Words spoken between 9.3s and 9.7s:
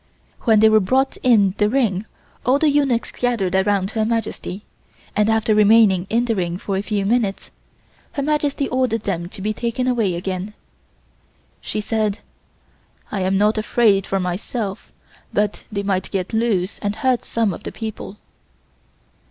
be